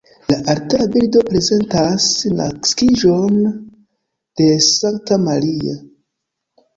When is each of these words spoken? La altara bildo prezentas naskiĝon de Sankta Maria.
La 0.31 0.35
altara 0.51 0.85
bildo 0.93 1.19
prezentas 1.25 2.07
naskiĝon 2.39 3.35
de 4.41 4.47
Sankta 4.69 5.19
Maria. 5.27 5.77